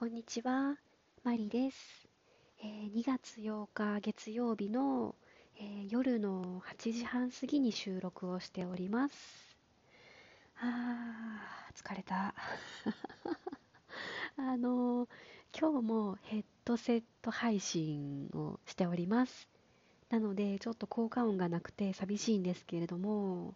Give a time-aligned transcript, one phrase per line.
[0.00, 0.78] こんにちは、
[1.24, 2.08] マリです。
[2.62, 5.14] えー2月8日月曜日の、
[5.58, 9.58] えー夜の8時半過ぎに収録をしております。
[10.56, 12.34] あー、疲れた。
[14.38, 15.08] あのー
[15.52, 19.50] 今日もヘッドセット配信をしております。
[20.08, 23.54] なので、ちょっと効果音がなくて寂しいんですけれども、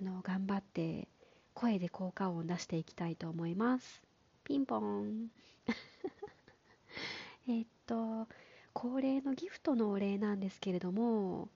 [0.00, 1.06] あの、頑張って
[1.52, 4.05] 声で効果音を出していきたいと思います。
[4.46, 5.28] ピンポン。
[7.48, 8.28] えっと、
[8.72, 11.48] 恒例のギフトのお礼なんですけれども、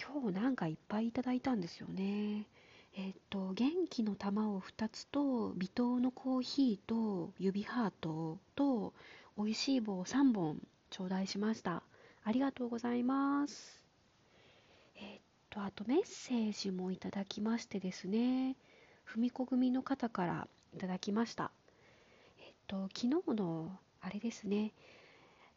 [0.00, 2.46] 今日なんかいっぱいいただいたんですよね。
[2.96, 8.94] えっと、元気の玉を2つと、微糖のコーヒーと、指ハートと、
[9.36, 11.82] 美味しい棒3本頂戴しました。
[12.24, 13.84] ありがとうございます。
[14.96, 18.56] えっと、あとメッセージもいただきましてですね、
[19.04, 21.50] ふみこ組の方からいただきました。
[22.70, 24.72] と、昨日のあれですね、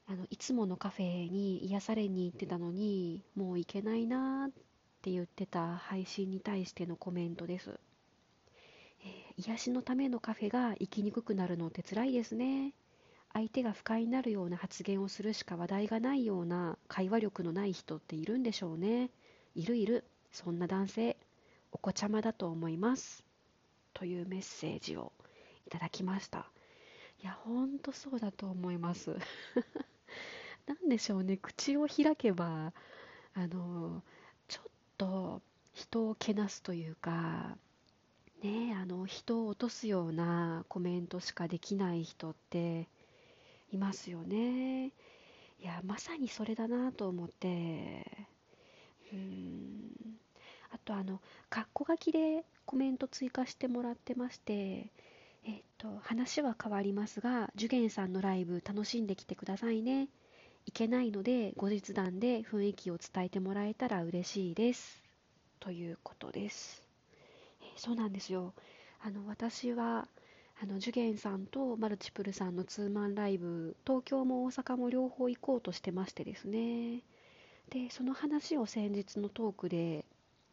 [0.08, 4.52] あのいつものカフェに癒されに行ってたのにもう行けないなっ
[5.02, 7.80] て言ってた配信に対してのコメントです、
[9.06, 12.74] えー癒しのためのカフェが行きにくくなるのって辛いですね。
[13.34, 19.10] 相手が不快になるような発言をするしか話題がないような会話力のない人っているんでしょうね。
[19.56, 20.04] いるいる。
[20.32, 21.18] そんな男性
[21.72, 23.24] お子ちゃまだと思います。
[23.96, 25.12] というメッセージを
[25.66, 26.52] いただきました。
[27.24, 29.16] いやほんとそうだと思います
[30.68, 32.74] なんでしょうね、口を開けば、
[33.34, 34.02] あの、
[34.48, 34.66] ちょっ
[34.98, 35.42] と
[35.74, 37.58] 人をけなすというか、
[38.42, 42.88] ね、あの、人を落とすようなコメントしかできない人って
[43.72, 44.88] いますよね。
[44.88, 44.92] い
[45.62, 48.06] や、まさにそれだなと思って、
[49.12, 50.20] うん。
[50.72, 54.92] あと、あの、括弧書きでコメント追加してもらってまして、
[55.46, 60.10] えっと、話は変わりますが、ジュゲンさんのライブ楽しんできてくださいね。
[60.66, 65.04] いけないので後日談で雰囲気を伝えてもらえたら嬉しいです。
[65.60, 66.88] ということです、
[67.62, 68.54] えそうなんですよ。
[69.02, 70.08] あの私は
[70.62, 77.04] あのジュゲンさんとマルチプルさんのツーマンライブ東京も大阪も両方行こうとしてましてですね。
[77.70, 80.06] でその話を先日のトークで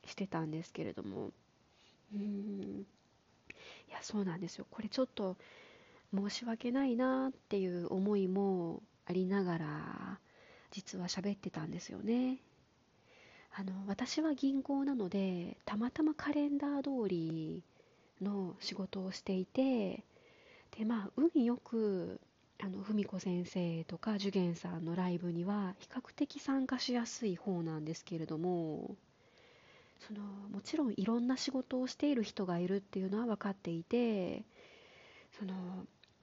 [0.07, 1.31] してたんですけれども。
[2.15, 2.87] うーん。
[3.91, 4.67] いやそうなんですよ。
[4.71, 5.37] これちょっと
[6.15, 10.19] 申し訳ないなっていう思いもありながら
[10.71, 12.39] 実は喋ってたんですよね。
[13.53, 17.63] あの私は銀行なのでたまたまカレンダー通り
[18.23, 20.05] の仕事をしていて
[20.79, 22.21] でまあ運よく
[22.63, 28.97] あの文子先生とかジュゲンさんのライブには比較的参加しやすい方なんですけれども
[30.07, 34.45] そのもちろんいろんな仕事をしている人がいるっていうのは分かっていて
[35.39, 35.55] その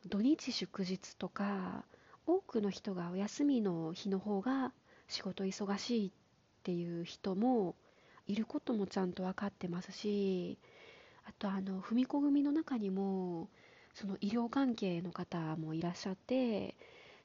[0.07, 1.83] 土日祝日とか
[2.25, 4.71] 多くの人がお休みの日の方が
[5.07, 6.11] 仕事忙しいっ
[6.63, 7.75] ていう人も
[8.27, 10.57] いることもちゃんと分かってますし
[11.25, 13.47] あとあの文子組の中にも
[13.93, 16.75] その医療関係の方もいらっしゃって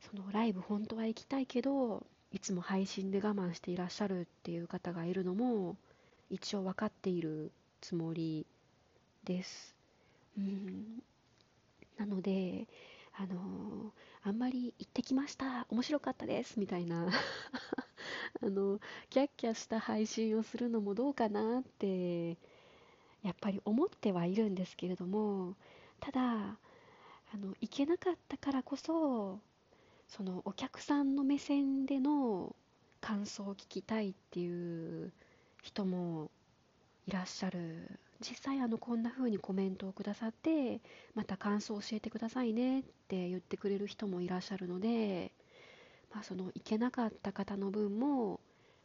[0.01, 5.77] そのライブ本当は行きたいけどいつも配信で我慢していらっしゃるっていう方がいるのも
[6.33, 8.47] 一応分かっているつもり
[9.23, 9.77] です。
[10.39, 11.03] うん。
[11.99, 12.67] なので
[13.15, 15.67] あのあんまり行ってきました。
[15.69, 16.59] 面白かったです。
[16.59, 17.07] みたいな。
[18.43, 22.31] あのキャッキャした配信をするのもどうかなって
[23.23, 25.55] やっぱり思ってはいるんですけれども
[26.01, 26.57] ただあ
[27.37, 29.39] の行けなかったからこそ
[30.09, 32.57] そのお客さんの目線での
[33.01, 35.13] 感想を聞きたいっていう
[35.63, 36.31] 人も
[37.07, 37.99] いらっしゃる。
[38.21, 40.81] 実際あのこんな風にコメントをくださって
[41.15, 45.33] また感想を教えてくださいねって言ってくれる人もいらっしゃるので、
[46.15, 48.39] まあ、その行けなかった方の分も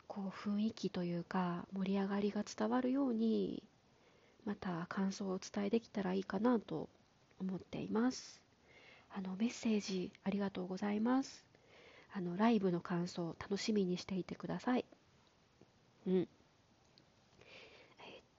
[0.08, 3.62] こう雰囲気というか盛り上がりが伝わるように
[4.46, 6.90] また感想をお伝えできたらいいかなと
[7.40, 8.42] 思っています。
[9.16, 11.46] あのメッセージありがとうございます。
[12.14, 14.86] あのライブの感想楽しみにしていてください。
[16.08, 16.28] うん。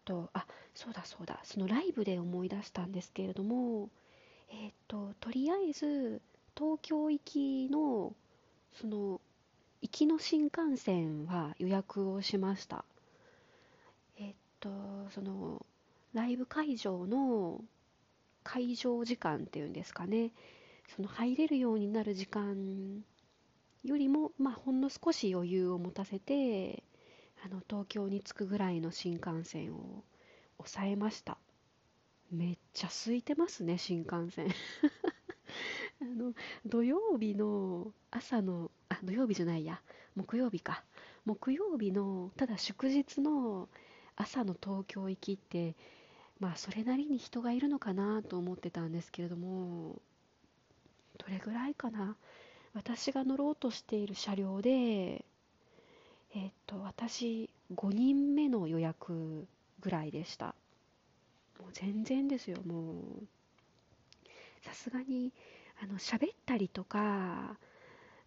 [0.08, 3.90] とあそうだそうだそのライブで思い出したんですけれども
[4.50, 6.22] えっととりあえず
[6.56, 8.14] 東京行きの
[8.80, 9.20] その
[9.82, 12.84] 行きの新幹線は予約をしました。
[14.18, 14.70] えっと
[15.10, 15.64] その
[16.14, 17.60] ライブ会場の
[18.42, 20.32] 会場時間っていうんですかね。
[20.96, 23.04] その入れるようになる時間
[23.84, 26.82] よりも、まあ、ほんの少し余裕を持たせて
[27.44, 30.04] あの東京に着くぐらいの新幹線を
[30.58, 31.38] 抑えました。
[32.30, 34.48] めっちゃ空いてますね新幹線。
[36.02, 36.34] あの
[36.66, 39.80] 土曜日の朝のあ土曜日じゃないや。
[40.14, 40.84] 木曜日か。
[41.24, 43.68] 木曜日のただ祝日の
[44.16, 45.76] 朝の東京行きって
[46.40, 50.00] まあそれなりに人がいるのかなと思ってたんですけれども
[51.18, 52.16] どれぐらいかな。
[52.74, 55.24] 私が乗ろうとしている車両で
[56.34, 59.46] えっと私5人目の予約
[59.80, 60.54] ぐらいでした。
[61.58, 63.26] もう全然ですよもう。
[64.62, 65.32] さすがに
[65.82, 67.56] あの喋ったりとか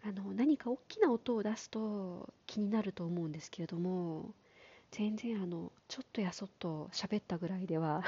[0.04, 4.34] あの何か大きな音を出すと気になると思うんですけれども
[4.90, 8.02] 全然あのちょっとやそっと喋ったぐらいでは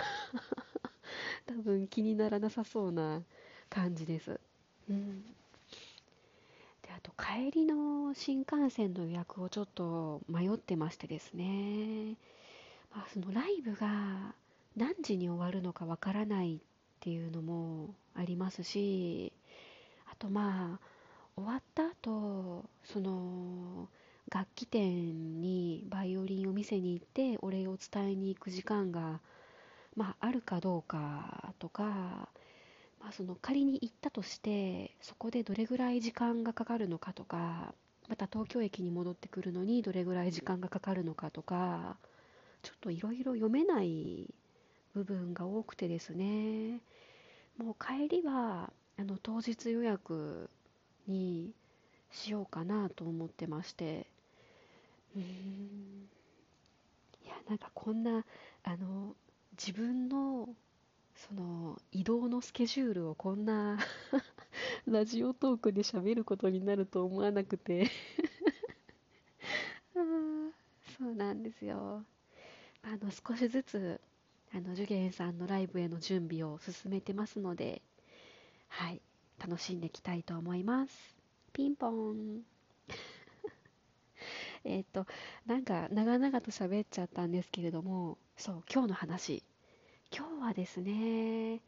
[1.47, 3.23] 多分気にならなさそうな
[3.71, 4.41] 感じです。
[4.89, 5.25] うん。
[7.05, 12.17] と帰りの新幹線の予約をちょっと迷ってましてですね、
[12.93, 14.35] まあ、そのライブが
[14.77, 16.59] 何時に終わるのかわからないっ
[17.01, 19.33] ていうのもありますし
[20.11, 20.95] あとまあ
[21.37, 23.89] 終わった後その
[24.33, 29.21] 楽器店にバイオリンを見せに行ってお礼を伝えに行く時間が、
[29.95, 32.29] まあ、あるかどうかとか、
[33.05, 37.75] まあ、その仮に行ったとしてそこでどれぐらい時間がかかるのかとか
[38.09, 41.99] また東京駅に戻ってくるのにどれぐらい時間がかかるのかとか
[42.63, 44.33] ちょっといろいろ読めない
[44.95, 46.81] 部分が多くてですね。
[47.59, 50.49] もう帰りはあの当日予約
[51.07, 51.53] に
[52.11, 54.07] しようかなと思ってまして。
[55.15, 55.23] うん。
[57.23, 58.25] いやなんかこんな
[58.63, 59.15] あの
[59.59, 60.49] 自分の
[61.15, 63.79] その移動のスケジュールをこんな
[64.87, 67.91] ラジオトークで喋ることになると思わなくて。
[70.99, 72.05] そうなんですよ。
[72.83, 74.01] あの少しずつ
[74.53, 77.83] あのジュゲンさんのライブへの準備を進めてますので
[78.69, 79.01] はい
[79.39, 81.17] 楽しんでいきたいと思います。
[81.53, 82.43] ピンポン。
[84.65, 85.07] えっと、
[85.47, 89.43] なんか長々と喋っちゃったんですけれども、そう、今日の話。
[90.17, 91.61] 今日はですね、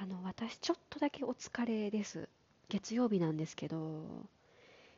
[0.00, 2.28] あの、私ちょっとだけお疲れです。
[2.68, 4.28] 月曜日なんですけど、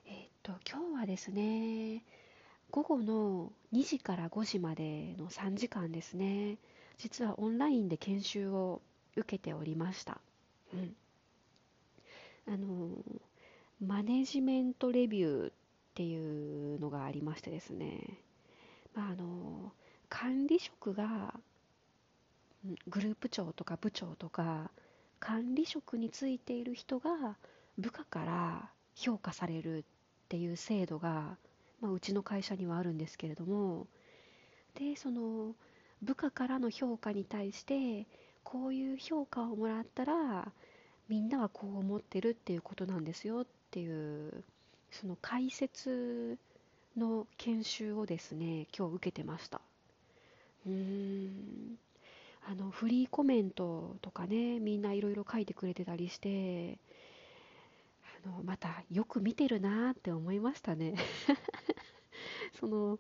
[0.04, 2.04] えっと、今日はですね、
[2.70, 6.58] 午後の2時から5時までの3時間ですね、
[6.98, 8.82] 実はオンラインで研修を
[9.16, 10.20] 受けておりました。
[10.74, 10.94] うん。
[12.46, 12.90] あの、
[13.80, 15.52] マネジメントレビューっ
[15.94, 18.18] ていうのがありましてですね、
[18.94, 19.72] まあ、あの
[20.10, 21.32] 管理職が
[22.86, 24.70] グループ長とか部長とか
[25.20, 27.36] 管理職についている人が
[27.78, 29.82] 部下から評価されるっ
[30.28, 31.36] ていう制度が、
[31.80, 33.86] まあ、うちの会社にはあるんですけれども
[34.74, 35.54] でその
[36.02, 38.06] 部下からの評価に対して
[38.42, 40.52] こういう評価をもらったら
[41.08, 44.44] みんなはこう思ってるっていうことなんですよっていう
[44.90, 46.38] その解説
[46.96, 49.60] の研修をですね今日受けてました。
[50.66, 51.78] うーん。
[52.48, 56.78] あのフリーコメントとかねみんないろいろ書いてくれてたりして
[58.24, 60.94] あのまたよく見てるなって思いましたね。
[62.58, 62.98] その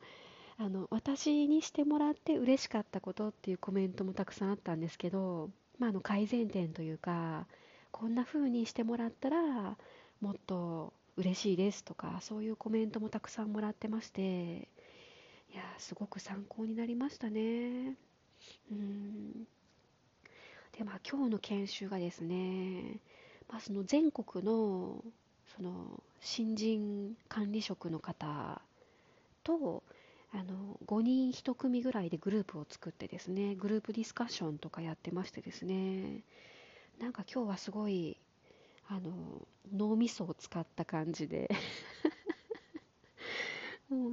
[0.58, 7.46] あの私にしてもらって嬉しかったことっていうコメントもたくさんあったんですけど、まあ、あの改善点というか
[7.90, 9.76] こんな風にしてもらったら
[10.20, 14.68] もっと嬉しいですとかそういうコメントもたくさんもらってまして
[15.52, 17.96] いやすごく参考になりましたね。
[18.70, 19.46] うん。
[20.76, 22.98] でまあ今日の研修がですね、
[23.48, 25.02] まあ、その全国の
[25.56, 28.60] その新人管理職の方
[29.44, 29.82] と
[30.32, 36.22] あの5人1組ぐらいでグループを作ってですねグループディスカッションとかやってましてですね
[36.98, 38.16] なんか今日はすごい
[38.88, 39.10] あの
[39.74, 41.50] 脳みそを使った感じで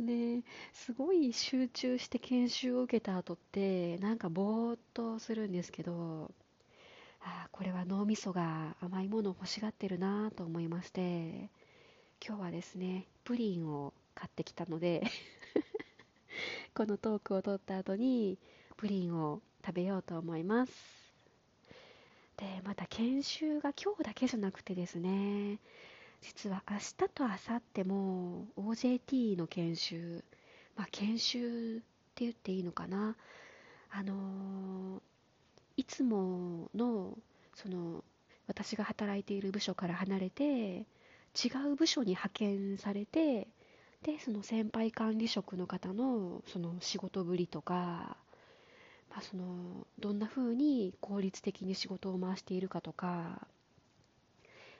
[0.09, 0.43] ね。
[0.73, 6.31] すごい集中して研修を受けた後ってなんかぼーっとするんですけど
[7.21, 11.49] あこれは脳みそが甘いものを欲しがってるなと思いまして
[12.25, 15.03] 今日はですねプリンを買ってきたので
[16.73, 18.37] このトークを取った後に
[18.77, 20.73] プリンを食べようと思います。
[22.37, 25.59] でまた研修が今日だけじゃなくてですね
[26.21, 30.23] 実は明日と明後日も OJT の研修、
[30.75, 31.79] まあ、研修っ
[32.15, 33.15] て言っていいのかな。
[33.91, 35.01] あの、
[35.77, 37.17] いつもの
[37.55, 38.03] その
[38.47, 40.85] 私が働いている部署から離れて違
[41.71, 43.47] う部署に派遣されて
[44.03, 48.17] でその先輩管理職の方のその仕事ぶりとか
[49.09, 53.47] まあ、そのどんな風に効率的に仕事を回しているかとか、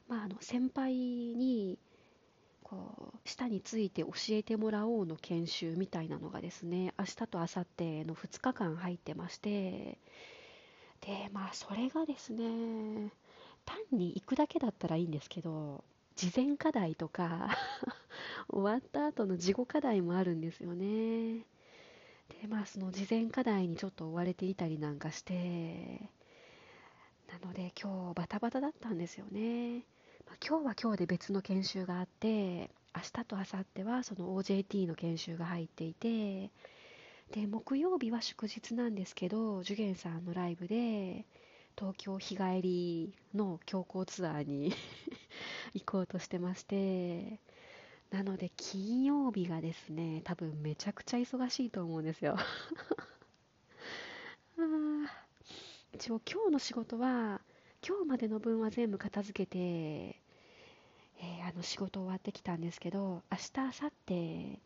[0.10, 1.78] まあ、あの先輩に
[2.63, 9.98] こう下について教えてもらおうの研修みたいなのがですね明日と明後日の2日間入ってまして
[11.01, 13.12] でまあそれがですね
[13.66, 15.84] 単に行くだけだったらいいんですけど
[16.16, 17.50] 事前課題とか
[18.50, 21.46] 終わった後の事後課題もあるんですよね。
[22.42, 26.10] でまあその事前課題にちょっと追われていたりなんかして
[27.28, 29.86] なので今日バタバタだったんですよね、
[30.50, 36.50] 今日は今日で別の研修があって明日と明後日はその OJT の研修が入っていて
[37.32, 41.27] で木曜日は祝日なんですけどジュゲンさんのライブで
[41.77, 44.74] 東京日帰りの強行ツアーに
[45.75, 47.39] 行こうとしてまして
[48.10, 52.36] なので金曜日がですね多分めちゃくちゃ忙しいと思うんですよ。
[55.94, 57.39] 一応今日の仕事は
[57.88, 60.20] 今日までの分は全部片付けて、
[61.50, 64.60] あの仕事終わってきたんですけど明日明後日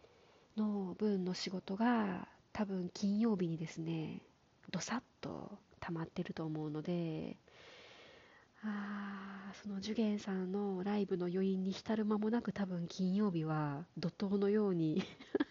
[0.57, 4.21] の分の仕事が多分金曜日にですね
[4.69, 7.37] どさっと溜まってると思うので
[8.65, 15.03] ああそのジュゲンさんのライブの余韻に浸る間もなく多分金曜日は怒涛のように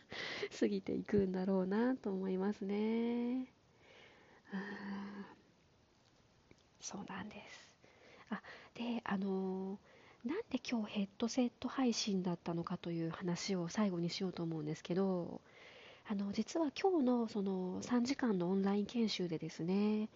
[0.60, 3.46] 過ぎていくんだろうなと思いますね
[4.52, 5.32] あ。
[6.78, 7.70] そうなんです。
[8.28, 8.42] あ
[8.74, 9.78] であの
[10.24, 15.40] なんで今日ヘッドセット配信だったのかという話を最後にしようと思うんですけど
[16.08, 20.08] あの実は今日のその3時間のオンライン研修でですね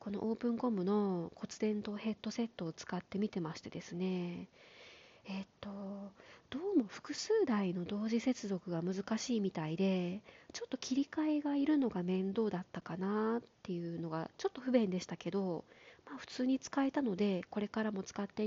[0.00, 4.48] このオープンコムの骨伝導ヘッドセットを使ってみてましてですね
[5.26, 5.70] えっと
[6.50, 10.20] どうも複数台の同時接続が難しいみたいで
[10.52, 15.64] ちょっと切り替えがいるのが面倒だったかなっていうのがちょっと不便でしたけど
[16.08, 18.46] まあ、普通に使えたのでこれからも使ってい